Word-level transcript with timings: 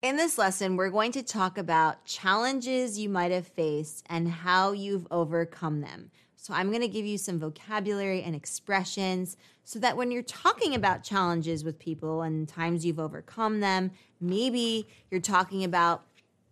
In 0.00 0.16
this 0.16 0.38
lesson, 0.38 0.76
we're 0.76 0.90
going 0.90 1.10
to 1.12 1.24
talk 1.24 1.58
about 1.58 2.04
challenges 2.04 3.00
you 3.00 3.08
might 3.08 3.32
have 3.32 3.48
faced 3.48 4.06
and 4.08 4.28
how 4.28 4.70
you've 4.70 5.08
overcome 5.10 5.80
them. 5.80 6.12
So, 6.36 6.54
I'm 6.54 6.68
going 6.68 6.82
to 6.82 6.88
give 6.88 7.04
you 7.04 7.18
some 7.18 7.40
vocabulary 7.40 8.22
and 8.22 8.36
expressions 8.36 9.36
so 9.64 9.80
that 9.80 9.96
when 9.96 10.12
you're 10.12 10.22
talking 10.22 10.76
about 10.76 11.02
challenges 11.02 11.64
with 11.64 11.80
people 11.80 12.22
and 12.22 12.48
times 12.48 12.86
you've 12.86 13.00
overcome 13.00 13.58
them, 13.58 13.90
maybe 14.20 14.86
you're 15.10 15.20
talking 15.20 15.64
about 15.64 16.04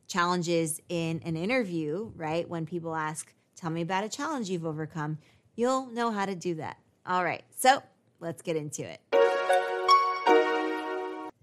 challenges 0.09 0.81
in 0.89 1.21
an 1.25 1.37
interview, 1.37 2.11
right? 2.17 2.49
When 2.49 2.67
people 2.67 2.97
ask, 2.97 3.33
Tell 3.55 3.71
me 3.71 3.81
about 3.81 4.05
a 4.05 4.09
challenge 4.09 4.51
you've 4.51 4.67
overcome, 4.67 5.19
you'll 5.55 5.87
know 5.87 6.11
how 6.11 6.27
to 6.27 6.35
do 6.35 6.57
that. 6.57 6.79
All 7.07 7.25
right, 7.25 7.45
so 7.57 7.83
let's 8.21 8.43
get 8.43 8.57
into 8.57 8.83
it. 8.83 9.01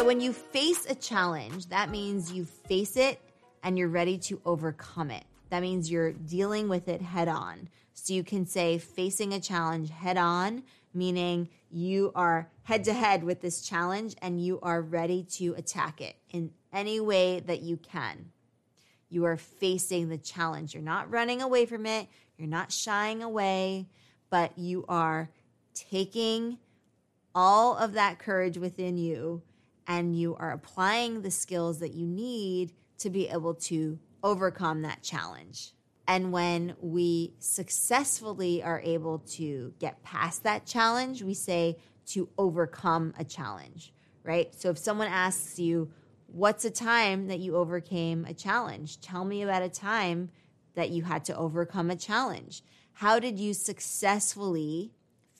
So, 0.00 0.06
when 0.06 0.22
you 0.22 0.32
face 0.32 0.86
a 0.88 0.94
challenge, 0.94 1.66
that 1.66 1.90
means 1.90 2.32
you 2.32 2.46
face 2.46 2.96
it 2.96 3.20
and 3.62 3.78
you're 3.78 3.86
ready 3.86 4.16
to 4.16 4.40
overcome 4.46 5.10
it. 5.10 5.24
That 5.50 5.60
means 5.60 5.90
you're 5.90 6.12
dealing 6.12 6.70
with 6.70 6.88
it 6.88 7.02
head 7.02 7.28
on. 7.28 7.68
So, 7.92 8.14
you 8.14 8.24
can 8.24 8.46
say 8.46 8.78
facing 8.78 9.34
a 9.34 9.40
challenge 9.40 9.90
head 9.90 10.16
on, 10.16 10.62
meaning 10.94 11.50
you 11.70 12.12
are 12.14 12.48
head 12.62 12.84
to 12.84 12.94
head 12.94 13.22
with 13.22 13.42
this 13.42 13.60
challenge 13.60 14.16
and 14.22 14.42
you 14.42 14.58
are 14.62 14.80
ready 14.80 15.22
to 15.32 15.52
attack 15.58 16.00
it 16.00 16.16
in 16.30 16.50
any 16.72 16.98
way 16.98 17.40
that 17.40 17.60
you 17.60 17.76
can. 17.76 18.30
You 19.10 19.26
are 19.26 19.36
facing 19.36 20.08
the 20.08 20.16
challenge. 20.16 20.72
You're 20.72 20.82
not 20.82 21.10
running 21.10 21.42
away 21.42 21.66
from 21.66 21.84
it, 21.84 22.08
you're 22.38 22.48
not 22.48 22.72
shying 22.72 23.22
away, 23.22 23.86
but 24.30 24.56
you 24.56 24.86
are 24.88 25.28
taking 25.74 26.56
all 27.34 27.76
of 27.76 27.92
that 27.92 28.18
courage 28.18 28.56
within 28.56 28.96
you 28.96 29.42
and 29.90 30.16
you 30.16 30.36
are 30.36 30.52
applying 30.52 31.20
the 31.20 31.32
skills 31.32 31.80
that 31.80 31.94
you 31.94 32.06
need 32.06 32.72
to 32.96 33.10
be 33.10 33.28
able 33.28 33.54
to 33.54 33.98
overcome 34.22 34.82
that 34.82 35.02
challenge. 35.02 35.72
And 36.06 36.30
when 36.30 36.76
we 36.80 37.34
successfully 37.40 38.62
are 38.62 38.80
able 38.84 39.18
to 39.30 39.74
get 39.80 40.00
past 40.04 40.44
that 40.44 40.64
challenge, 40.64 41.24
we 41.24 41.34
say 41.34 41.76
to 42.06 42.28
overcome 42.38 43.14
a 43.18 43.24
challenge, 43.24 43.92
right? 44.22 44.54
So 44.54 44.70
if 44.70 44.78
someone 44.78 45.08
asks 45.08 45.58
you, 45.58 45.90
What's 46.32 46.64
a 46.64 46.70
time 46.70 47.26
that 47.26 47.40
you 47.40 47.56
overcame 47.56 48.24
a 48.24 48.32
challenge? 48.32 49.00
Tell 49.00 49.24
me 49.24 49.42
about 49.42 49.62
a 49.62 49.68
time 49.68 50.30
that 50.76 50.90
you 50.90 51.02
had 51.02 51.24
to 51.24 51.36
overcome 51.36 51.90
a 51.90 51.96
challenge. 51.96 52.62
How 52.92 53.18
did 53.18 53.40
you 53.40 53.52
successfully 53.52 54.92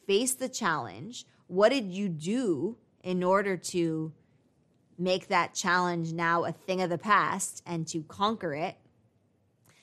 face 0.08 0.34
the 0.34 0.48
challenge? 0.48 1.26
What 1.46 1.69
did 1.69 1.92
you 1.92 2.08
do 2.08 2.78
in 3.04 3.22
order 3.22 3.56
to 3.56 4.12
make 5.00 5.28
that 5.28 5.55
challenge 5.55 6.12
now 6.12 6.44
a 6.44 6.53
thing 6.53 6.83
of 6.83 6.91
the 6.91 6.99
past 6.99 7.62
and 7.66 7.88
to 7.88 8.03
conquer 8.03 8.53
it. 8.55 8.77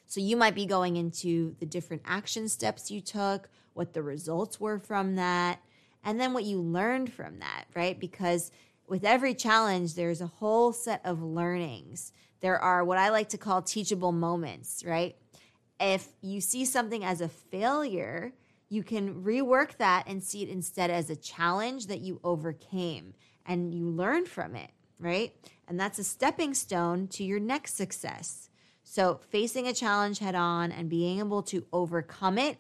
So 0.05 0.21
you 0.21 0.37
might 0.37 0.55
be 0.55 0.65
going 0.65 0.95
into 0.95 1.55
the 1.59 1.65
different 1.65 2.03
action 2.05 2.47
steps 2.47 2.91
you 2.91 3.01
took, 3.01 3.49
what 3.73 3.93
the 3.93 4.03
results 4.03 4.59
were 4.59 4.79
from 4.79 5.15
that, 5.15 5.59
and 6.03 6.19
then 6.19 6.33
what 6.33 6.45
you 6.45 6.61
learned 6.61 7.11
from 7.11 7.39
that, 7.39 7.65
right? 7.75 7.99
Because 7.99 8.51
with 8.87 9.03
every 9.03 9.33
challenge, 9.33 9.95
there's 9.95 10.21
a 10.21 10.27
whole 10.27 10.71
set 10.71 11.01
of 11.03 11.21
learnings. 11.21 12.13
There 12.39 12.59
are 12.59 12.85
what 12.85 12.99
I 12.99 13.09
like 13.09 13.29
to 13.29 13.37
call 13.37 13.61
teachable 13.61 14.11
moments, 14.11 14.83
right? 14.85 15.15
If 15.79 16.07
you 16.21 16.41
see 16.41 16.63
something 16.63 17.03
as 17.03 17.21
a 17.21 17.27
failure, 17.27 18.33
you 18.69 18.83
can 18.83 19.23
rework 19.23 19.77
that 19.77 20.03
and 20.07 20.23
see 20.23 20.43
it 20.43 20.49
instead 20.49 20.89
as 20.91 21.09
a 21.09 21.15
challenge 21.15 21.87
that 21.87 22.01
you 22.01 22.19
overcame 22.23 23.13
and 23.45 23.73
you 23.73 23.89
learned 23.89 24.27
from 24.27 24.55
it 24.55 24.71
right? 24.99 25.33
And 25.67 25.79
that's 25.79 25.99
a 25.99 26.03
stepping 26.03 26.53
stone 26.53 27.07
to 27.09 27.23
your 27.23 27.39
next 27.39 27.75
success. 27.75 28.49
So, 28.83 29.19
facing 29.29 29.67
a 29.67 29.73
challenge 29.73 30.19
head 30.19 30.35
on 30.35 30.71
and 30.71 30.89
being 30.89 31.19
able 31.19 31.43
to 31.43 31.65
overcome 31.73 32.37
it 32.37 32.57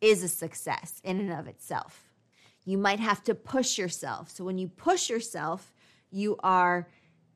is 0.00 0.22
a 0.22 0.28
success 0.28 1.00
in 1.04 1.20
and 1.20 1.32
of 1.32 1.46
itself. 1.46 2.10
You 2.64 2.76
might 2.76 3.00
have 3.00 3.22
to 3.24 3.34
push 3.34 3.78
yourself. 3.78 4.30
So, 4.30 4.44
when 4.44 4.58
you 4.58 4.66
push 4.68 5.08
yourself, 5.08 5.72
you 6.10 6.36
are 6.42 6.88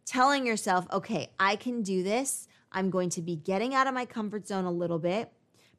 telling 0.04 0.46
yourself, 0.46 0.86
okay, 0.92 1.30
I 1.38 1.56
can 1.56 1.82
do 1.82 2.02
this. 2.02 2.48
I'm 2.72 2.90
going 2.90 3.10
to 3.10 3.22
be 3.22 3.36
getting 3.36 3.72
out 3.72 3.86
of 3.86 3.94
my 3.94 4.04
comfort 4.04 4.48
zone 4.48 4.64
a 4.64 4.70
little 4.70 4.98
bit, 4.98 5.30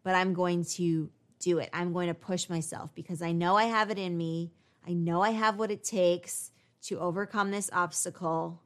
but 0.04 0.16
I'm 0.16 0.34
going 0.34 0.64
to 0.76 1.10
do 1.40 1.60
it. 1.60 1.70
I'm 1.74 1.92
going 1.92 2.08
to 2.08 2.14
push 2.14 2.50
myself 2.50 2.96
because 2.96 3.22
I 3.22 3.34
know 3.34 3.58
I 3.58 3.66
have 3.66 3.92
it 3.92 4.00
in 4.00 4.18
me. 4.18 4.54
I 4.88 4.94
know 4.94 5.22
I 5.22 5.32
have 5.32 5.60
what 5.60 5.72
it 5.72 5.84
takes 5.84 6.52
to 6.86 7.00
overcome 7.00 7.52
this 7.52 7.70
obstacle 7.74 8.62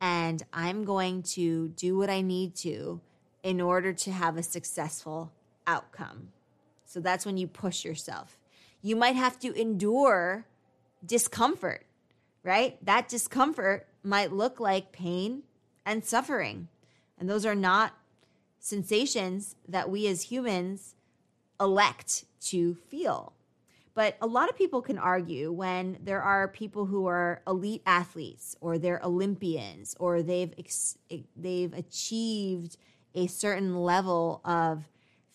and 0.00 0.42
I'm 0.52 0.84
going 0.84 1.22
to 1.22 1.68
do 1.68 1.96
what 1.96 2.10
I 2.10 2.20
need 2.20 2.54
to 2.56 3.00
in 3.42 3.60
order 3.60 3.92
to 3.92 4.12
have 4.12 4.36
a 4.36 4.42
successful 4.42 5.32
outcome. 5.66 6.28
So 6.84 7.00
that's 7.00 7.24
when 7.24 7.36
you 7.36 7.46
push 7.46 7.84
yourself. 7.84 8.36
You 8.82 8.96
might 8.96 9.16
have 9.16 9.38
to 9.40 9.52
endure 9.58 10.46
discomfort, 11.04 11.86
right? 12.42 12.84
That 12.84 13.08
discomfort 13.08 13.86
might 14.02 14.32
look 14.32 14.60
like 14.60 14.92
pain 14.92 15.42
and 15.84 16.04
suffering. 16.04 16.68
And 17.18 17.28
those 17.28 17.46
are 17.46 17.54
not 17.54 17.94
sensations 18.58 19.56
that 19.68 19.88
we 19.88 20.06
as 20.08 20.22
humans 20.22 20.94
elect 21.60 22.24
to 22.40 22.74
feel. 22.74 23.32
But 23.96 24.18
a 24.20 24.26
lot 24.26 24.50
of 24.50 24.58
people 24.58 24.82
can 24.82 24.98
argue 24.98 25.50
when 25.50 25.96
there 26.02 26.20
are 26.20 26.48
people 26.48 26.84
who 26.84 27.06
are 27.06 27.40
elite 27.46 27.80
athletes 27.86 28.54
or 28.60 28.76
they're 28.76 29.00
Olympians 29.02 29.96
or 29.98 30.22
they've 30.22 30.52
ex- 30.58 30.98
they've 31.34 31.72
achieved 31.72 32.76
a 33.14 33.26
certain 33.26 33.74
level 33.74 34.42
of 34.44 34.84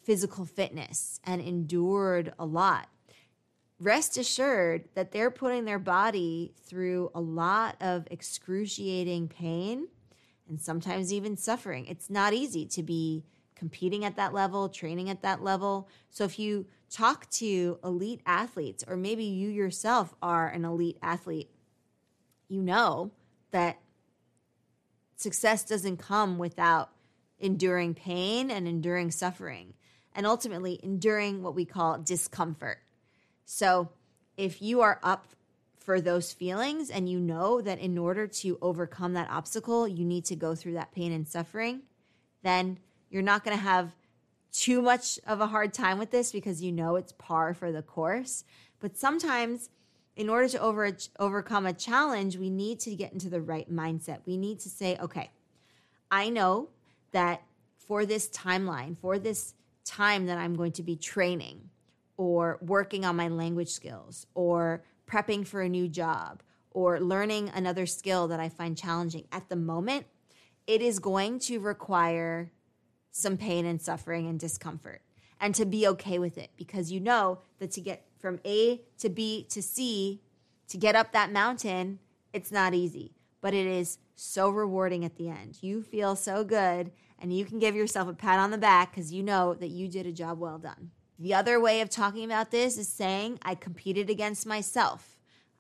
physical 0.04 0.46
fitness 0.46 1.20
and 1.24 1.42
endured 1.42 2.34
a 2.38 2.46
lot. 2.46 2.88
Rest 3.80 4.16
assured 4.16 4.90
that 4.94 5.12
they're 5.12 5.32
putting 5.32 5.66
their 5.66 5.80
body 5.80 6.54
through 6.64 7.10
a 7.16 7.20
lot 7.20 7.78
of 7.82 8.08
excruciating 8.12 9.28
pain 9.28 9.88
and 10.48 10.62
sometimes 10.62 11.12
even 11.12 11.36
suffering. 11.36 11.88
It's 11.88 12.12
not 12.12 12.34
easy 12.34 12.68
to 12.68 12.84
be 12.84 13.26
competing 13.56 14.06
at 14.06 14.18
that 14.18 14.36
level, 14.36 14.70
training 14.70 15.10
at 15.10 15.24
that 15.24 15.42
level. 15.42 15.90
So 16.12 16.26
if 16.26 16.38
you 16.38 16.68
talk 16.92 17.30
to 17.30 17.80
elite 17.84 18.22
athletes, 18.26 18.84
or 18.88 18.98
maybe 18.98 19.24
you 19.24 19.50
yourself 19.50 20.14
are 20.22 20.48
an 20.48 20.66
elite 20.66 20.98
athlete, 21.02 21.50
you 22.50 22.62
know 22.62 23.12
that 23.52 23.80
success 25.16 25.64
doesn't 25.64 25.98
come 25.98 26.38
without 26.38 26.90
enduring 27.40 27.94
pain 27.94 28.52
and 28.52 28.68
enduring 28.68 29.10
suffering, 29.10 29.74
and 30.14 30.28
ultimately 30.28 30.80
enduring 30.84 31.42
what 31.42 31.56
we 31.56 31.66
call 31.66 31.98
discomfort. 31.98 32.80
So 33.46 33.90
if 34.38 34.62
you 34.62 34.82
are 34.82 35.00
up 35.02 35.28
for 35.78 36.00
those 36.00 36.32
feelings 36.32 36.90
and 36.90 37.10
you 37.10 37.20
know 37.20 37.62
that 37.62 37.80
in 37.80 37.98
order 37.98 38.28
to 38.28 38.58
overcome 38.62 39.14
that 39.14 39.30
obstacle, 39.30 39.88
you 39.88 40.06
need 40.06 40.26
to 40.26 40.36
go 40.36 40.54
through 40.56 40.74
that 40.74 40.92
pain 40.92 41.12
and 41.12 41.28
suffering, 41.28 41.82
then 42.44 42.78
you're 43.10 43.24
not 43.24 43.44
going 43.44 43.58
to 43.58 43.64
have 43.64 43.96
too 44.52 44.82
much 44.82 45.20
of 45.26 45.42
a 45.42 45.48
hard 45.48 45.74
time 45.74 45.98
with 45.98 46.12
this 46.12 46.32
because 46.32 46.62
you 46.62 46.72
know 46.72 46.96
it's 46.96 47.14
par 47.14 47.54
for 47.54 47.72
the 47.72 47.82
course. 47.82 48.44
But 48.80 48.98
sometimes, 48.98 49.70
in 50.16 50.30
order 50.30 50.48
to 50.50 50.62
over, 50.62 50.92
overcome 51.20 51.66
a 51.66 51.74
challenge, 51.74 52.38
we 52.38 52.50
need 52.50 52.80
to 52.82 52.96
get 52.96 53.14
into 53.14 53.30
the 53.30 53.42
right 53.42 53.72
mindset. 53.72 54.20
We 54.26 54.38
need 54.38 54.60
to 54.62 54.70
say, 54.70 54.98
okay, 54.98 55.32
I 56.10 56.30
know 56.30 56.70
that 57.12 57.44
for 57.78 58.06
this 58.06 58.30
timeline, 58.30 58.98
for 58.98 59.18
this 59.18 59.54
time 59.86 60.26
that 60.26 60.38
I'm 60.38 60.56
going 60.56 60.74
to 60.74 60.84
be 60.84 60.96
training 60.96 61.70
or 62.18 62.60
working 62.62 63.06
on 63.06 63.16
my 63.16 63.28
language 63.28 63.70
skills 63.70 64.28
or 64.36 64.84
prepping 65.08 65.48
for 65.48 65.62
a 65.62 65.70
new 65.70 65.88
job 65.88 66.42
or 66.72 67.00
learning 67.00 67.50
another 67.54 67.86
skill 67.86 68.28
that 68.28 68.40
I 68.40 68.50
find 68.50 68.78
challenging 68.78 69.26
at 69.32 69.50
the 69.50 69.56
moment, 69.56 70.06
it 70.68 70.82
is 70.82 71.00
going 71.00 71.40
to 71.40 71.60
require 71.60 72.52
some 73.12 73.38
pain 73.38 73.66
and 73.66 73.82
suffering 73.82 74.28
and 74.28 74.40
discomfort 74.40 75.02
and 75.40 75.56
to 75.56 75.66
be 75.66 75.88
okay 75.88 76.20
with 76.20 76.38
it 76.38 76.52
because 76.56 76.92
you 76.92 77.00
know 77.00 77.40
that 77.60 77.72
to 77.72 77.82
get 77.82 78.06
from 78.20 78.40
A 78.46 78.82
to 79.00 79.10
B 79.10 79.46
to 79.50 79.62
C, 79.62 80.22
to 80.68 80.78
get 80.78 80.96
up 80.96 81.12
that 81.12 81.32
mountain, 81.32 82.00
it's 82.32 82.52
not 82.52 82.74
easy, 82.74 83.14
but 83.42 83.54
it 83.54 83.66
is 83.66 83.98
so 84.16 84.50
rewarding 84.50 85.04
at 85.04 85.16
the 85.16 85.28
end. 85.28 85.58
You 85.62 85.82
feel 85.82 86.16
so 86.16 86.44
good 86.44 86.92
and 87.20 87.36
you 87.36 87.44
can 87.44 87.60
give 87.60 87.76
yourself 87.76 88.08
a 88.08 88.14
pat 88.14 88.40
on 88.40 88.52
the 88.52 88.58
back 88.58 88.92
because 88.92 89.12
you 89.12 89.24
know 89.24 89.56
that 89.56 89.70
you 89.70 89.88
did 89.88 90.06
a 90.06 90.12
job 90.12 90.40
well 90.40 90.60
done. 90.60 90.92
The 91.18 91.34
other 91.34 91.60
way 91.60 91.82
of 91.82 91.90
talking 91.90 92.24
about 92.24 92.52
this 92.52 92.78
is 92.78 92.88
saying, 92.88 93.40
I 93.44 93.56
competed 93.56 94.10
against 94.10 94.46
myself. 94.46 95.20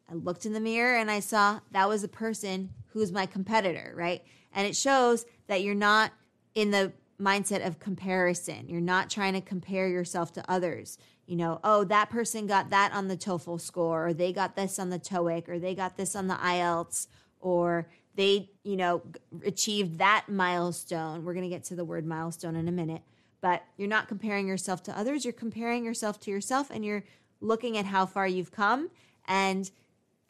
I 0.09 0.13
looked 0.13 0.45
in 0.45 0.53
the 0.53 0.59
mirror 0.59 0.97
and 0.97 1.09
I 1.09 1.19
saw 1.19 1.59
that 1.71 1.87
was 1.87 2.03
a 2.03 2.07
person 2.07 2.71
who's 2.87 3.11
my 3.11 3.25
competitor, 3.25 3.93
right? 3.95 4.23
And 4.53 4.67
it 4.67 4.75
shows 4.75 5.25
that 5.47 5.61
you're 5.63 5.75
not 5.75 6.11
in 6.55 6.71
the 6.71 6.93
mindset 7.21 7.65
of 7.65 7.79
comparison. 7.79 8.67
You're 8.67 8.81
not 8.81 9.09
trying 9.09 9.33
to 9.33 9.41
compare 9.41 9.87
yourself 9.87 10.33
to 10.33 10.51
others. 10.51 10.97
You 11.27 11.35
know, 11.37 11.59
oh, 11.63 11.83
that 11.85 12.09
person 12.09 12.47
got 12.47 12.71
that 12.71 12.91
on 12.93 13.07
the 13.07 13.15
TOEFL 13.15 13.61
score, 13.61 14.07
or 14.07 14.13
they 14.13 14.33
got 14.33 14.55
this 14.55 14.79
on 14.79 14.89
the 14.89 14.99
TOEIC, 14.99 15.47
or 15.47 15.59
they 15.59 15.75
got 15.75 15.95
this 15.95 16.15
on 16.15 16.27
the 16.27 16.35
IELTS, 16.35 17.07
or 17.39 17.87
they, 18.15 18.49
you 18.63 18.75
know, 18.75 19.01
achieved 19.45 19.99
that 19.99 20.25
milestone. 20.27 21.23
We're 21.23 21.33
going 21.33 21.49
to 21.49 21.55
get 21.55 21.63
to 21.65 21.75
the 21.75 21.85
word 21.85 22.05
milestone 22.05 22.55
in 22.55 22.67
a 22.67 22.71
minute, 22.71 23.03
but 23.39 23.63
you're 23.77 23.87
not 23.87 24.07
comparing 24.07 24.47
yourself 24.47 24.83
to 24.83 24.97
others. 24.97 25.23
You're 25.23 25.33
comparing 25.33 25.85
yourself 25.85 26.19
to 26.21 26.31
yourself, 26.31 26.69
and 26.69 26.83
you're 26.83 27.03
looking 27.39 27.77
at 27.77 27.85
how 27.85 28.05
far 28.05 28.27
you've 28.27 28.51
come 28.51 28.89
and 29.25 29.71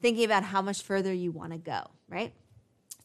thinking 0.01 0.25
about 0.25 0.43
how 0.43 0.61
much 0.61 0.81
further 0.81 1.13
you 1.13 1.31
want 1.31 1.51
to 1.51 1.57
go, 1.57 1.89
right? 2.07 2.33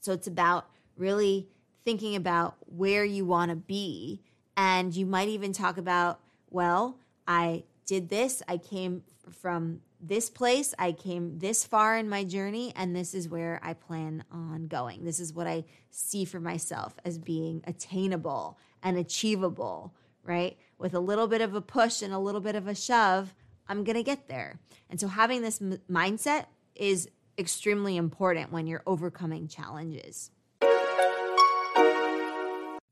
So 0.00 0.12
it's 0.12 0.26
about 0.26 0.68
really 0.96 1.48
thinking 1.86 2.16
about 2.16 2.56
where 2.66 3.04
you 3.04 3.24
want 3.24 3.50
to 3.50 3.56
be. 3.56 4.20
And 4.56 4.94
you 4.94 5.06
might 5.06 5.28
even 5.28 5.52
talk 5.52 5.78
about, 5.78 6.20
well, 6.50 6.98
I 7.28 7.62
did 7.86 8.08
this, 8.08 8.42
I 8.48 8.58
came 8.58 9.04
from 9.30 9.80
this 10.00 10.28
place, 10.28 10.74
I 10.78 10.92
came 10.92 11.38
this 11.38 11.64
far 11.64 11.96
in 11.96 12.08
my 12.08 12.24
journey, 12.24 12.72
and 12.74 12.94
this 12.94 13.14
is 13.14 13.28
where 13.28 13.60
I 13.62 13.74
plan 13.74 14.24
on 14.32 14.66
going. 14.66 15.04
This 15.04 15.20
is 15.20 15.32
what 15.32 15.46
I 15.46 15.64
see 15.90 16.24
for 16.24 16.40
myself 16.40 16.96
as 17.04 17.18
being 17.18 17.62
attainable 17.66 18.58
and 18.82 18.98
achievable, 18.98 19.94
right? 20.24 20.56
With 20.78 20.92
a 20.92 21.00
little 21.00 21.28
bit 21.28 21.40
of 21.40 21.54
a 21.54 21.60
push 21.60 22.02
and 22.02 22.12
a 22.12 22.18
little 22.18 22.40
bit 22.40 22.56
of 22.56 22.66
a 22.66 22.74
shove, 22.74 23.32
I'm 23.68 23.84
going 23.84 23.96
to 23.96 24.02
get 24.02 24.26
there. 24.26 24.58
And 24.90 24.98
so 25.00 25.06
having 25.06 25.42
this 25.42 25.62
m- 25.62 25.78
mindset 25.88 26.46
is 26.74 27.08
extremely 27.38 27.96
important 27.96 28.50
when 28.50 28.66
you're 28.66 28.82
overcoming 28.86 29.46
challenges. 29.46 30.30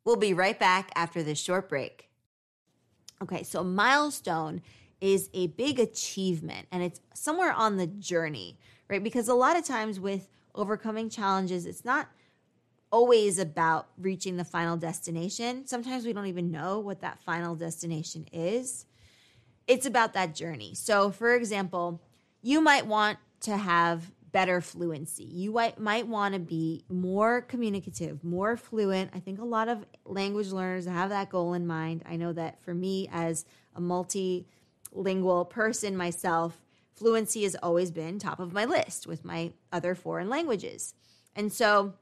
We'll 0.05 0.17
be 0.17 0.35
right 0.35 0.59
back 0.59 0.91
after 0.95 1.23
this 1.23 1.39
short 1.39 1.69
break. 1.69 2.09
Okay, 3.23 3.43
so 3.43 3.61
a 3.61 3.65
milestone 3.65 4.61
is 5.01 5.31
a 5.33 5.49
big 5.49 5.79
achievement 5.79 6.67
and 6.71 6.83
it's 6.83 7.01
somewhere 7.15 7.53
on 7.53 7.77
the 7.77 7.87
journey, 7.87 8.59
right? 8.89 9.03
Because 9.03 9.29
a 9.29 9.35
lot 9.35 9.57
of 9.57 9.65
times 9.65 9.99
with 9.99 10.29
overcoming 10.55 11.09
challenges, 11.09 11.67
it's 11.67 11.85
not 11.85 12.09
always 12.91 13.39
about 13.39 13.89
reaching 13.99 14.37
the 14.37 14.45
final 14.45 14.77
destination. 14.77 15.67
Sometimes 15.67 16.07
we 16.07 16.13
don't 16.13 16.27
even 16.27 16.51
know 16.51 16.79
what 16.79 17.01
that 17.01 17.19
final 17.21 17.55
destination 17.55 18.27
is. 18.33 18.87
It's 19.67 19.87
about 19.87 20.13
that 20.15 20.35
journey. 20.35 20.75
So, 20.75 21.11
for 21.11 21.35
example, 21.35 22.01
you 22.41 22.61
might 22.61 22.87
want 22.87 23.19
to 23.41 23.57
have 23.57 24.13
better 24.35 24.61
fluency. 24.61 25.23
You 25.23 25.53
might, 25.79 26.09
want 26.09 26.35
to 26.35 26.41
be 26.41 26.85
more 26.89 27.41
communicative, 27.41 28.25
more 28.25 28.57
fluent. 28.57 29.13
I 29.15 29.21
think 29.21 29.39
a 29.39 29.45
lot 29.45 29.69
of 29.69 29.87
language 30.05 30.51
learners 30.51 30.87
have 30.87 31.11
that 31.11 31.31
goal 31.31 31.55
in 31.55 31.69
mind. 31.69 32.03
I 32.05 32.17
know 32.17 32.33
that 32.33 32.61
for 32.65 32.75
me, 32.75 33.09
as 33.13 33.45
a 33.77 33.81
multilingual 33.81 35.49
person 35.49 35.97
myself, 35.97 36.61
fluency 36.97 37.45
has 37.45 37.55
always 37.55 37.93
been 37.93 38.19
top 38.19 38.41
of 38.41 38.53
my 38.53 38.65
list 38.65 39.07
with 39.07 39.25
my 39.25 39.53
other 39.73 39.95
foreign 39.95 40.29
languages. 40.29 40.95
And 41.37 41.53
so 41.53 41.95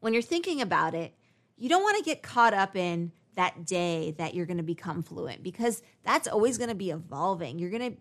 when 0.00 0.12
you're 0.12 0.20
thinking 0.20 0.60
about 0.60 0.94
it, 0.94 1.14
you 1.56 1.70
don't 1.70 1.82
want 1.82 1.96
to 1.96 2.04
get 2.04 2.22
caught 2.22 2.52
up 2.52 2.76
in 2.76 3.10
that 3.36 3.64
day 3.64 4.14
that 4.18 4.34
you're 4.34 4.44
going 4.44 4.58
to 4.58 4.62
become 4.62 5.02
fluent 5.02 5.42
because 5.42 5.82
that's 6.04 6.28
always 6.28 6.58
going 6.58 6.68
to 6.68 6.76
be 6.76 6.90
evolving. 6.90 7.58
You're 7.58 7.70
going 7.70 7.94
to 7.94 7.98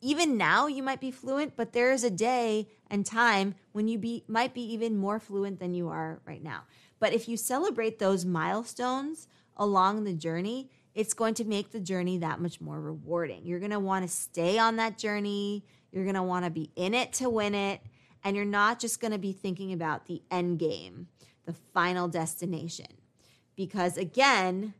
even 0.00 0.36
now 0.36 0.66
you 0.66 0.82
might 0.82 1.00
be 1.00 1.10
fluent, 1.10 1.56
but 1.56 1.72
there 1.72 1.92
is 1.92 2.04
a 2.04 2.10
day 2.10 2.68
and 2.90 3.04
time 3.04 3.54
when 3.72 3.88
you 3.88 3.98
be 3.98 4.24
might 4.26 4.54
be 4.54 4.62
even 4.72 4.96
more 4.96 5.20
fluent 5.20 5.58
than 5.60 5.74
you 5.74 5.88
are 5.88 6.20
right 6.24 6.42
now. 6.42 6.62
But 6.98 7.12
if 7.12 7.28
you 7.28 7.36
celebrate 7.36 7.98
those 7.98 8.24
milestones 8.24 9.28
along 9.56 10.04
the 10.04 10.14
journey, 10.14 10.70
it's 10.94 11.14
going 11.14 11.34
to 11.34 11.44
make 11.44 11.70
the 11.70 11.80
journey 11.80 12.18
that 12.18 12.40
much 12.40 12.60
more 12.60 12.80
rewarding. 12.80 13.46
You're 13.46 13.58
going 13.58 13.70
to 13.70 13.78
want 13.78 14.04
to 14.04 14.12
stay 14.12 14.58
on 14.58 14.76
that 14.76 14.98
journey. 14.98 15.64
You're 15.92 16.04
going 16.04 16.14
to 16.14 16.22
want 16.22 16.44
to 16.44 16.50
be 16.50 16.70
in 16.76 16.94
it 16.94 17.12
to 17.14 17.28
win 17.28 17.54
it, 17.54 17.80
and 18.24 18.36
you're 18.36 18.44
not 18.44 18.78
just 18.78 19.00
going 19.00 19.12
to 19.12 19.18
be 19.18 19.32
thinking 19.32 19.72
about 19.72 20.06
the 20.06 20.22
end 20.30 20.58
game, 20.58 21.08
the 21.46 21.52
final 21.52 22.08
destination. 22.08 22.86
Because 23.56 23.96
again, 23.96 24.74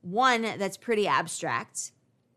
one 0.00 0.42
that's 0.42 0.76
pretty 0.76 1.06
abstract, 1.06 1.92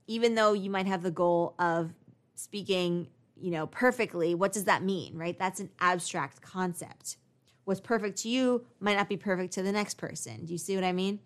even 0.07 0.35
though 0.35 0.53
you 0.53 0.69
might 0.69 0.87
have 0.87 1.03
the 1.03 1.11
goal 1.11 1.55
of 1.57 1.93
speaking, 2.37 3.07
you 3.35 3.51
know, 3.51 3.67
perfectly, 3.67 4.35
what 4.35 4.53
does 4.53 4.65
that 4.65 4.83
mean, 4.83 5.17
right? 5.17 5.37
That's 5.37 5.59
an 5.59 5.69
abstract 5.79 6.41
concept. 6.41 7.17
What's 7.65 7.81
perfect 7.81 8.19
to 8.19 8.29
you 8.29 8.65
might 8.79 8.95
not 8.95 9.09
be 9.09 9.17
perfect 9.17 9.53
to 9.53 9.63
the 9.63 9.71
next 9.71 9.95
person. 9.95 10.45
Do 10.45 10.53
you 10.53 10.57
see 10.57 10.75
what 10.75 10.83
I 10.83 10.93
mean? 10.93 11.19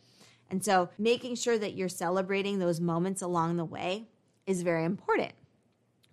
And 0.49 0.63
so 0.63 0.89
making 0.97 1.35
sure 1.35 1.57
that 1.57 1.75
you're 1.75 1.89
celebrating 1.89 2.59
those 2.59 2.81
moments 2.81 3.21
along 3.21 3.57
the 3.57 3.65
way 3.65 4.07
is 4.45 4.63
very 4.63 4.83
important, 4.83 5.33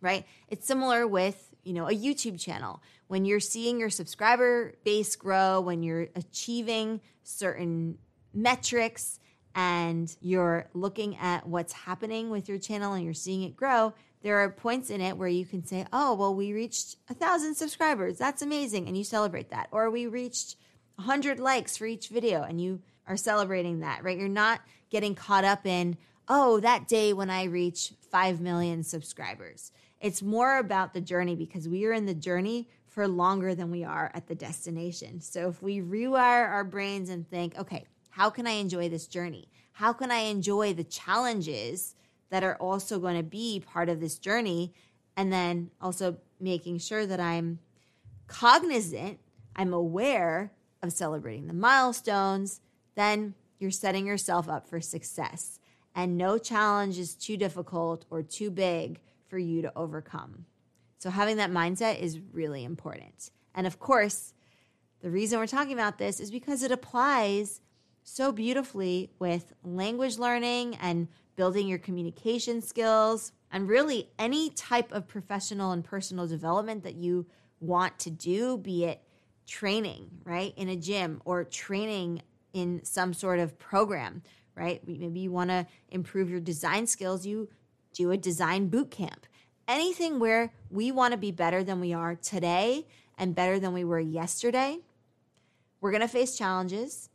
right? 0.00 0.26
It's 0.48 0.66
similar 0.66 1.06
with, 1.06 1.54
you 1.64 1.72
know, 1.72 1.88
a 1.88 1.92
YouTube 1.92 2.38
channel. 2.40 2.82
When 3.08 3.24
you're 3.24 3.40
seeing 3.40 3.80
your 3.80 3.90
subscriber 3.90 4.74
base 4.84 5.16
grow, 5.16 5.60
when 5.60 5.82
you're 5.82 6.08
achieving 6.14 7.00
certain 7.22 7.98
metrics 8.34 9.18
and 9.54 10.14
you're 10.20 10.68
looking 10.74 11.16
at 11.16 11.48
what's 11.48 11.72
happening 11.72 12.30
with 12.30 12.48
your 12.48 12.58
channel 12.58 12.92
and 12.92 13.04
you're 13.04 13.14
seeing 13.14 13.42
it 13.42 13.56
grow, 13.56 13.94
there 14.22 14.38
are 14.38 14.50
points 14.50 14.90
in 14.90 15.00
it 15.00 15.16
where 15.16 15.28
you 15.28 15.46
can 15.46 15.64
say, 15.64 15.86
oh, 15.92 16.14
well, 16.14 16.34
we 16.34 16.52
reached 16.52 16.96
a 17.08 17.14
thousand 17.14 17.54
subscribers. 17.54 18.18
That's 18.18 18.42
amazing. 18.42 18.86
And 18.86 18.96
you 18.96 19.04
celebrate 19.04 19.50
that. 19.50 19.68
Or 19.70 19.90
we 19.90 20.06
reached 20.06 20.56
a 20.98 21.02
100 21.02 21.38
likes 21.38 21.76
for 21.76 21.86
each 21.86 22.08
video 22.08 22.42
and 22.42 22.60
you 22.60 22.80
are 23.06 23.16
celebrating 23.16 23.80
that, 23.80 24.02
right? 24.02 24.18
You're 24.18 24.28
not 24.28 24.60
getting 24.90 25.14
caught 25.14 25.44
up 25.44 25.66
in, 25.66 25.96
oh, 26.28 26.60
that 26.60 26.88
day 26.88 27.12
when 27.12 27.30
I 27.30 27.44
reach 27.44 27.92
5 28.10 28.40
million 28.40 28.82
subscribers. 28.82 29.72
It's 30.00 30.22
more 30.22 30.58
about 30.58 30.94
the 30.94 31.00
journey 31.00 31.34
because 31.34 31.68
we 31.68 31.84
are 31.84 31.92
in 31.92 32.06
the 32.06 32.14
journey 32.14 32.68
for 32.86 33.06
longer 33.06 33.54
than 33.54 33.70
we 33.70 33.84
are 33.84 34.10
at 34.14 34.26
the 34.26 34.34
destination. 34.34 35.20
So 35.20 35.48
if 35.48 35.62
we 35.62 35.80
rewire 35.80 36.48
our 36.48 36.64
brains 36.64 37.08
and 37.08 37.28
think, 37.28 37.56
okay, 37.58 37.84
how 38.10 38.30
can 38.30 38.46
I 38.46 38.52
enjoy 38.52 38.88
this 38.88 39.06
journey? 39.06 39.48
How 39.72 39.92
can 39.92 40.10
I 40.10 40.18
enjoy 40.18 40.74
the 40.74 40.84
challenges 40.84 41.94
that 42.30 42.44
are 42.44 42.56
also 42.56 42.98
going 42.98 43.16
to 43.16 43.22
be 43.22 43.60
part 43.60 43.88
of 43.88 44.00
this 44.00 44.18
journey. 44.18 44.72
And 45.16 45.32
then 45.32 45.70
also 45.80 46.18
making 46.40 46.78
sure 46.78 47.06
that 47.06 47.20
I'm 47.20 47.58
cognizant, 48.26 49.18
I'm 49.56 49.72
aware 49.72 50.52
of 50.82 50.92
celebrating 50.92 51.46
the 51.46 51.54
milestones, 51.54 52.60
then 52.94 53.34
you're 53.58 53.70
setting 53.70 54.06
yourself 54.06 54.48
up 54.48 54.68
for 54.68 54.80
success. 54.80 55.58
And 55.94 56.16
no 56.16 56.38
challenge 56.38 56.98
is 56.98 57.14
too 57.14 57.36
difficult 57.36 58.04
or 58.10 58.22
too 58.22 58.50
big 58.50 59.00
for 59.26 59.38
you 59.38 59.62
to 59.62 59.72
overcome. 59.74 60.46
So, 60.98 61.10
having 61.10 61.36
that 61.36 61.50
mindset 61.50 62.00
is 62.00 62.20
really 62.32 62.64
important. 62.64 63.30
And 63.54 63.66
of 63.66 63.78
course, 63.78 64.34
the 65.00 65.10
reason 65.10 65.38
we're 65.38 65.46
talking 65.46 65.72
about 65.72 65.98
this 65.98 66.20
is 66.20 66.30
because 66.30 66.62
it 66.62 66.72
applies 66.72 67.60
so 68.02 68.32
beautifully 68.32 69.10
with 69.18 69.52
language 69.62 70.18
learning 70.18 70.76
and 70.80 71.08
building 71.38 71.68
your 71.68 71.78
communication 71.78 72.60
skills, 72.60 73.30
and 73.52 73.68
really 73.68 74.10
any 74.18 74.50
type 74.50 74.90
of 74.90 75.06
professional 75.06 75.70
and 75.70 75.84
personal 75.84 76.26
development 76.26 76.82
that 76.82 76.96
you 76.96 77.24
want 77.60 77.96
to 77.96 78.10
do, 78.10 78.58
be 78.58 78.84
it 78.84 79.00
training, 79.46 80.10
right, 80.24 80.52
in 80.56 80.68
a 80.68 80.74
gym 80.74 81.22
or 81.24 81.44
training 81.44 82.20
in 82.52 82.84
some 82.84 83.14
sort 83.14 83.38
of 83.38 83.56
program, 83.56 84.20
right? 84.56 84.82
Maybe 84.84 85.20
you 85.20 85.30
want 85.30 85.50
to 85.50 85.64
improve 85.90 86.28
your 86.28 86.40
design 86.40 86.88
skills, 86.88 87.24
you 87.24 87.48
do 87.92 88.10
a 88.10 88.16
design 88.16 88.66
boot 88.66 88.90
camp. 88.90 89.24
Anything 89.68 90.18
where 90.18 90.52
we 90.72 90.90
want 90.90 91.12
to 91.12 91.18
be 91.18 91.30
better 91.30 91.62
than 91.62 91.78
we 91.78 91.92
are 91.92 92.16
today 92.16 92.84
and 93.16 93.32
better 93.32 93.60
than 93.60 93.72
we 93.72 93.84
were 93.84 94.00
yesterday, 94.00 94.80
we're 95.80 95.92
going 95.92 96.00
to 96.00 96.08
face 96.08 96.36
challenges 96.36 97.10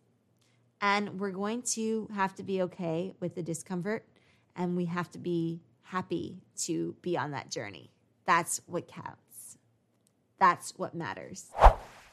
and 0.80 1.20
we're 1.20 1.32
going 1.32 1.62
to 1.62 2.08
have 2.16 2.34
to 2.36 2.44
be 2.44 2.62
okay 2.62 3.14
with 3.20 3.36
the 3.36 3.44
discomfort 3.44 4.06
and 4.56 4.76
we 4.76 4.86
have 4.86 5.10
to 5.12 5.20
be 5.20 5.62
happy 5.82 6.38
to 6.58 6.96
be 7.02 7.18
on 7.18 7.32
that 7.32 7.50
journey. 7.50 7.92
That's 8.26 8.62
what 8.66 8.88
counts. 8.88 9.58
That's 10.40 10.74
what 10.78 10.96
matters. 10.96 11.52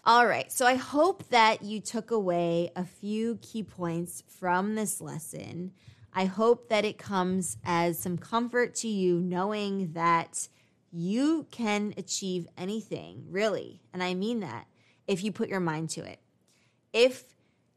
All 0.04 0.26
right, 0.26 0.50
so 0.50 0.66
I 0.66 0.76
hope 0.76 1.28
that 1.28 1.62
you 1.62 1.78
took 1.78 2.10
away 2.10 2.70
a 2.74 2.84
few 2.84 3.38
key 3.42 3.62
points 3.62 4.22
from 4.26 4.74
this 4.74 5.00
lesson. 5.00 5.72
I 6.12 6.24
hope 6.24 6.68
that 6.70 6.84
it 6.84 6.98
comes 6.98 7.58
as 7.64 7.98
some 7.98 8.16
comfort 8.16 8.74
to 8.76 8.88
you 8.88 9.20
knowing 9.20 9.92
that 9.92 10.48
you 10.90 11.46
can 11.50 11.94
achieve 11.96 12.48
anything, 12.56 13.26
really. 13.28 13.82
And 13.92 14.02
I 14.02 14.14
mean 14.14 14.40
that 14.40 14.66
if 15.06 15.22
you 15.22 15.32
put 15.32 15.48
your 15.48 15.60
mind 15.60 15.90
to 15.90 16.04
it. 16.04 16.18
If 16.92 17.24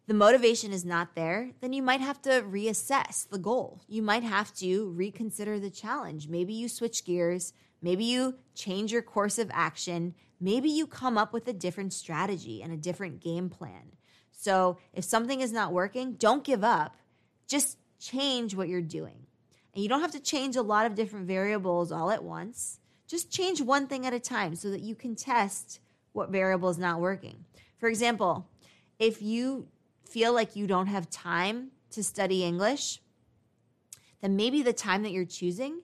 the 0.06 0.14
motivation 0.14 0.74
is 0.74 0.84
not 0.84 1.16
there, 1.16 1.52
then 1.62 1.72
you 1.72 1.82
might 1.82 2.02
have 2.02 2.22
to 2.24 2.30
reassess 2.42 3.28
the 3.30 3.38
goal. 3.38 3.82
You 3.88 4.02
might 4.02 4.24
have 4.24 4.54
to 4.56 4.90
reconsider 4.90 5.60
the 5.60 5.70
challenge. 5.70 6.28
Maybe 6.28 6.54
you 6.54 6.68
switch 6.68 7.06
gears. 7.06 7.54
Maybe 7.82 8.04
you 8.04 8.36
change 8.54 8.92
your 8.92 9.02
course 9.02 9.40
of 9.40 9.50
action. 9.54 10.14
Maybe 10.42 10.70
you 10.70 10.88
come 10.88 11.18
up 11.18 11.32
with 11.32 11.48
a 11.48 11.54
different 11.54 11.94
strategy 11.94 12.62
and 12.62 12.74
a 12.74 12.78
different 12.78 13.22
game 13.22 13.50
plan. 13.50 13.94
So 14.32 14.78
if 14.94 15.06
something 15.06 15.40
is 15.40 15.54
not 15.54 15.72
working, 15.72 16.14
don't 16.14 16.44
give 16.44 16.66
up. 16.66 16.98
Just 17.48 17.78
change 18.00 18.56
what 18.56 18.68
you're 18.68 18.82
doing. 18.82 19.28
And 19.74 19.82
you 19.82 19.88
don't 19.88 20.02
have 20.02 20.12
to 20.12 20.20
change 20.20 20.58
a 20.58 20.62
lot 20.62 20.86
of 20.86 20.96
different 20.96 21.28
variables 21.28 21.94
all 21.94 22.12
at 22.12 22.24
once. 22.24 22.80
Just 23.08 23.32
change 23.32 23.62
one 23.62 23.88
thing 23.88 24.06
at 24.06 24.14
a 24.14 24.20
time 24.20 24.56
so 24.56 24.70
that 24.70 24.82
you 24.82 24.96
can 24.96 25.16
test 25.16 25.80
what 26.12 26.30
variable 26.30 26.70
is 26.70 26.78
not 26.78 27.00
working. 27.00 27.46
For 27.80 27.88
example, 27.88 28.50
if 29.00 29.22
you 29.22 29.68
feel 30.14 30.32
like 30.32 30.56
you 30.56 30.68
don't 30.68 30.88
have 30.88 31.10
time 31.10 31.72
to 31.90 32.04
study 32.04 32.44
English, 32.44 33.02
then 34.22 34.36
maybe 34.36 34.62
the 34.62 34.72
time 34.72 35.02
that 35.02 35.12
you're 35.12 35.26
choosing 35.26 35.82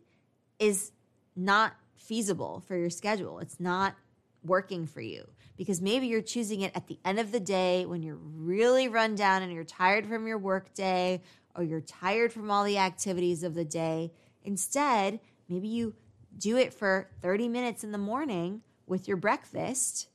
is 0.59 0.91
not 1.35 1.73
feasible 1.95 2.63
for 2.67 2.77
your 2.77 2.91
schedule. 2.91 3.39
It's 3.39 3.59
not 3.59 3.95
working 4.43 4.85
for 4.85 5.01
you 5.01 5.27
because 5.57 5.81
maybe 5.81 6.05
you're 6.05 6.21
choosing 6.21 6.61
it 6.61 6.71
at 6.75 6.87
the 6.87 6.99
end 7.03 7.19
of 7.19 7.31
the 7.31 7.39
day 7.39 7.87
when 7.87 8.03
you're 8.03 8.19
really 8.21 8.87
run 8.87 9.15
down 9.15 9.41
and 9.41 9.51
you're 9.51 9.63
tired 9.63 10.05
from 10.05 10.27
your 10.27 10.37
work 10.37 10.75
day 10.75 11.23
or 11.55 11.63
you're 11.63 11.81
tired 11.81 12.31
from 12.31 12.51
all 12.51 12.63
the 12.63 12.77
activities 12.77 13.41
of 13.41 13.55
the 13.55 13.65
day. 13.65 14.11
Instead, 14.43 15.19
maybe 15.49 15.67
you 15.67 15.95
do 16.37 16.55
it 16.55 16.71
for 16.71 17.09
30 17.23 17.49
minutes 17.49 17.83
in 17.83 17.91
the 17.91 17.97
morning 17.97 18.61
with 18.85 19.07
your 19.07 19.17
breakfast 19.17 20.07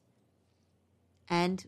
and 1.28 1.66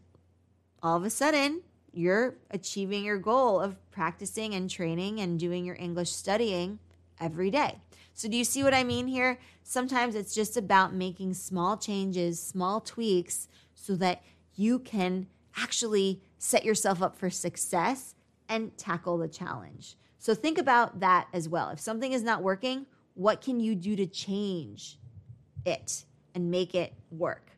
all 0.81 0.97
of 0.97 1.05
a 1.05 1.11
sudden 1.11 1.63
you're 1.97 2.37
achieving 2.51 3.05
your 3.05 3.19
goal 3.19 3.59
of 3.59 3.77
practicing 3.91 4.55
and 4.55 4.69
training 4.69 5.21
and 5.21 5.39
doing 5.39 5.65
your 5.65 5.77
English 5.77 6.13
studying 6.13 6.79
every 7.19 7.51
day. 7.51 7.81
So, 8.13 8.29
do 8.29 8.37
you 8.37 8.45
see 8.45 8.63
what 8.63 8.75
I 8.75 8.85
mean 8.85 9.07
here? 9.07 9.39
Sometimes 9.63 10.15
it's 10.15 10.35
just 10.35 10.57
about 10.57 10.95
making 10.95 11.35
small 11.35 11.77
changes, 11.77 12.41
small 12.41 12.81
tweaks, 12.81 13.49
so 13.75 13.97
that 13.97 14.23
you 14.55 14.79
can 14.79 15.27
actually 15.57 16.23
set 16.39 16.65
yourself 16.65 17.03
up 17.03 17.17
for 17.17 17.31
success 17.31 18.15
and 18.49 18.77
tackle 18.77 19.19
the 19.19 19.29
challenge. 19.29 19.97
So, 20.19 20.35
think 20.35 20.59
about 20.59 21.01
that 21.01 21.29
as 21.33 21.49
well. 21.49 21.71
If 21.71 21.81
something 21.81 22.13
is 22.13 22.23
not 22.23 22.43
working, 22.43 22.87
what 23.15 23.41
can 23.41 23.59
you 23.59 23.75
do 23.75 23.97
to 23.97 24.07
change 24.07 24.99
it 25.65 26.05
and 26.35 26.51
make 26.51 26.75
it 26.75 26.93
work? 27.11 27.53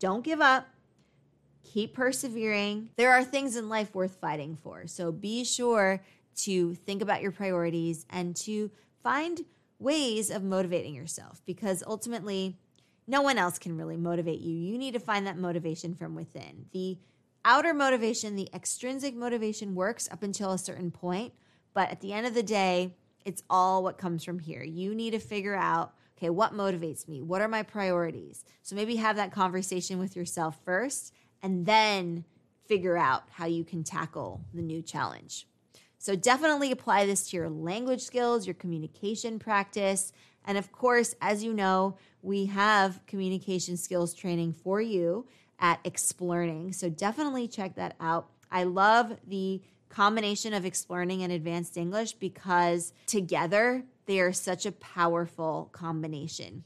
Don't 0.00 0.24
give 0.24 0.40
up 0.40 0.66
keep 1.74 1.92
persevering. 1.92 2.88
There 2.96 3.10
are 3.10 3.24
things 3.24 3.56
in 3.56 3.68
life 3.68 3.96
worth 3.96 4.16
fighting 4.20 4.56
for. 4.62 4.86
So 4.86 5.10
be 5.10 5.42
sure 5.42 6.00
to 6.36 6.74
think 6.76 7.02
about 7.02 7.20
your 7.20 7.32
priorities 7.32 8.06
and 8.08 8.36
to 8.36 8.70
find 9.02 9.44
ways 9.80 10.30
of 10.30 10.44
motivating 10.44 10.94
yourself 10.94 11.42
because 11.44 11.82
ultimately, 11.84 12.56
no 13.08 13.22
one 13.22 13.38
else 13.38 13.58
can 13.58 13.76
really 13.76 13.96
motivate 13.96 14.40
you. 14.40 14.54
You 14.54 14.78
need 14.78 14.94
to 14.94 15.00
find 15.00 15.26
that 15.26 15.36
motivation 15.36 15.96
from 15.96 16.14
within. 16.14 16.66
The 16.72 16.96
outer 17.44 17.74
motivation, 17.74 18.36
the 18.36 18.48
extrinsic 18.54 19.16
motivation 19.16 19.74
works 19.74 20.08
up 20.10 20.22
until 20.22 20.52
a 20.52 20.58
certain 20.58 20.92
point, 20.92 21.34
but 21.74 21.90
at 21.90 22.00
the 22.00 22.12
end 22.12 22.26
of 22.26 22.34
the 22.34 22.42
day, 22.44 22.94
it's 23.24 23.42
all 23.50 23.82
what 23.82 23.98
comes 23.98 24.22
from 24.22 24.38
here. 24.38 24.62
You 24.62 24.94
need 24.94 25.10
to 25.10 25.18
figure 25.18 25.56
out 25.56 25.92
okay, 26.16 26.30
what 26.30 26.54
motivates 26.54 27.08
me? 27.08 27.20
What 27.20 27.42
are 27.42 27.48
my 27.48 27.64
priorities? 27.64 28.44
So 28.62 28.76
maybe 28.76 28.94
have 28.96 29.16
that 29.16 29.32
conversation 29.32 29.98
with 29.98 30.14
yourself 30.14 30.56
first 30.64 31.12
and 31.44 31.66
then 31.66 32.24
figure 32.66 32.96
out 32.96 33.24
how 33.30 33.44
you 33.44 33.64
can 33.64 33.84
tackle 33.84 34.40
the 34.54 34.62
new 34.62 34.80
challenge. 34.80 35.46
So, 35.98 36.16
definitely 36.16 36.72
apply 36.72 37.06
this 37.06 37.30
to 37.30 37.36
your 37.36 37.50
language 37.50 38.02
skills, 38.02 38.46
your 38.46 38.54
communication 38.54 39.38
practice. 39.38 40.12
And 40.46 40.58
of 40.58 40.72
course, 40.72 41.14
as 41.20 41.44
you 41.44 41.52
know, 41.52 41.96
we 42.22 42.46
have 42.46 43.00
communication 43.06 43.76
skills 43.76 44.14
training 44.14 44.54
for 44.54 44.80
you 44.80 45.26
at 45.58 45.80
Explearning. 45.84 46.72
So, 46.72 46.88
definitely 46.88 47.46
check 47.46 47.76
that 47.76 47.94
out. 48.00 48.30
I 48.50 48.64
love 48.64 49.18
the 49.26 49.62
combination 49.90 50.54
of 50.54 50.64
Explearning 50.64 51.22
and 51.22 51.32
Advanced 51.32 51.76
English 51.76 52.14
because 52.14 52.94
together 53.06 53.84
they 54.06 54.20
are 54.20 54.32
such 54.32 54.64
a 54.64 54.72
powerful 54.72 55.68
combination. 55.72 56.64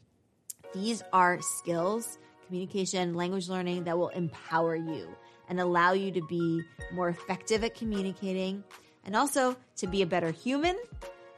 These 0.72 1.02
are 1.12 1.40
skills 1.40 2.18
communication, 2.48 3.14
language 3.14 3.48
learning 3.48 3.84
that 3.84 3.96
will 3.96 4.08
empower 4.08 4.74
you 4.74 5.08
and 5.48 5.60
allow 5.60 5.92
you 5.92 6.10
to 6.10 6.22
be 6.26 6.62
more 6.92 7.08
effective 7.08 7.62
at 7.62 7.74
communicating 7.74 8.64
and 9.04 9.14
also 9.14 9.56
to 9.76 9.86
be 9.86 10.02
a 10.02 10.06
better 10.06 10.30
human, 10.30 10.76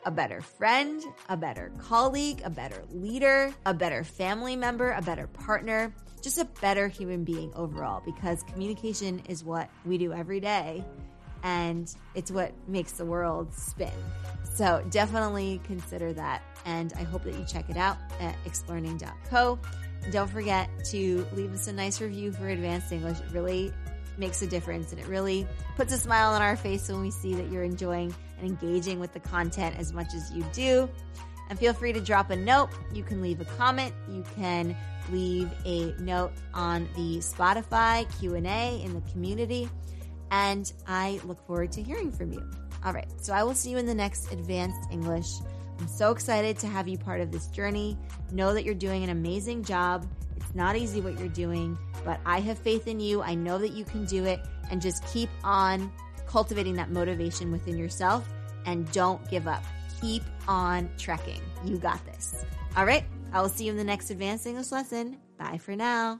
a 0.04 0.10
better 0.10 0.40
friend, 0.40 1.02
a 1.28 1.36
better 1.36 1.70
colleague, 1.78 2.40
a 2.44 2.50
better 2.50 2.82
leader, 2.90 3.52
a 3.66 3.74
better 3.74 4.02
family 4.02 4.56
member, 4.56 4.92
a 4.92 5.02
better 5.02 5.26
partner, 5.26 5.92
just 6.22 6.38
a 6.38 6.44
better 6.60 6.88
human 6.88 7.24
being 7.24 7.52
overall 7.54 8.02
because 8.04 8.42
communication 8.44 9.20
is 9.28 9.44
what 9.44 9.68
we 9.84 9.98
do 9.98 10.12
every 10.12 10.40
day 10.40 10.84
and 11.42 11.94
it's 12.14 12.30
what 12.30 12.52
makes 12.68 12.92
the 12.92 13.04
world 13.04 13.52
spin. 13.54 13.92
So 14.54 14.84
definitely 14.90 15.60
consider 15.64 16.12
that. 16.14 16.42
And 16.66 16.92
I 16.96 17.02
hope 17.02 17.24
that 17.24 17.34
you 17.34 17.44
check 17.46 17.70
it 17.70 17.76
out 17.76 17.96
at 18.20 18.36
explearning.co. 18.44 19.58
Don't 20.10 20.30
forget 20.30 20.68
to 20.86 21.26
leave 21.34 21.52
us 21.52 21.68
a 21.68 21.72
nice 21.72 22.00
review 22.00 22.32
for 22.32 22.48
Advanced 22.48 22.90
English. 22.90 23.18
It 23.20 23.32
really 23.32 23.72
makes 24.18 24.42
a 24.42 24.46
difference 24.46 24.92
and 24.92 25.00
it 25.00 25.06
really 25.06 25.46
puts 25.76 25.92
a 25.92 25.98
smile 25.98 26.32
on 26.32 26.42
our 26.42 26.56
face 26.56 26.88
when 26.88 27.00
we 27.00 27.10
see 27.10 27.34
that 27.34 27.50
you're 27.50 27.62
enjoying 27.62 28.14
and 28.38 28.46
engaging 28.46 29.00
with 29.00 29.12
the 29.12 29.20
content 29.20 29.76
as 29.78 29.92
much 29.92 30.14
as 30.14 30.30
you 30.32 30.44
do. 30.52 30.88
And 31.48 31.58
feel 31.58 31.72
free 31.72 31.92
to 31.92 32.00
drop 32.00 32.30
a 32.30 32.36
note. 32.36 32.70
You 32.92 33.02
can 33.02 33.20
leave 33.20 33.40
a 33.40 33.44
comment. 33.44 33.92
You 34.08 34.24
can 34.36 34.76
leave 35.10 35.50
a 35.64 35.92
note 35.98 36.32
on 36.54 36.88
the 36.94 37.18
Spotify 37.18 38.06
Q&A 38.20 38.82
in 38.82 38.94
the 38.94 39.00
community. 39.10 39.68
And 40.30 40.72
I 40.86 41.20
look 41.24 41.44
forward 41.46 41.72
to 41.72 41.82
hearing 41.82 42.12
from 42.12 42.32
you. 42.32 42.48
All 42.84 42.92
right. 42.92 43.08
So 43.20 43.32
I 43.32 43.42
will 43.42 43.54
see 43.54 43.70
you 43.70 43.78
in 43.78 43.86
the 43.86 43.94
next 43.94 44.32
Advanced 44.32 44.90
English 44.92 45.28
I'm 45.80 45.88
so 45.88 46.10
excited 46.10 46.58
to 46.58 46.66
have 46.66 46.88
you 46.88 46.98
part 46.98 47.20
of 47.20 47.32
this 47.32 47.46
journey. 47.46 47.96
Know 48.32 48.52
that 48.52 48.64
you're 48.64 48.74
doing 48.74 49.02
an 49.02 49.10
amazing 49.10 49.64
job. 49.64 50.06
It's 50.36 50.54
not 50.54 50.76
easy 50.76 51.00
what 51.00 51.18
you're 51.18 51.28
doing, 51.28 51.78
but 52.04 52.20
I 52.26 52.40
have 52.40 52.58
faith 52.58 52.86
in 52.86 53.00
you. 53.00 53.22
I 53.22 53.34
know 53.34 53.56
that 53.58 53.72
you 53.72 53.84
can 53.84 54.04
do 54.04 54.24
it. 54.26 54.40
And 54.70 54.80
just 54.80 55.04
keep 55.06 55.30
on 55.42 55.90
cultivating 56.26 56.74
that 56.74 56.90
motivation 56.90 57.50
within 57.50 57.76
yourself 57.76 58.28
and 58.66 58.90
don't 58.92 59.28
give 59.30 59.48
up. 59.48 59.64
Keep 60.00 60.22
on 60.46 60.88
trekking. 60.96 61.40
You 61.64 61.76
got 61.78 62.04
this. 62.04 62.44
All 62.76 62.84
right. 62.84 63.04
I 63.32 63.40
will 63.40 63.48
see 63.48 63.64
you 63.64 63.70
in 63.70 63.76
the 63.76 63.84
next 63.84 64.10
advanced 64.10 64.46
English 64.46 64.70
lesson. 64.70 65.18
Bye 65.38 65.58
for 65.58 65.74
now. 65.74 66.18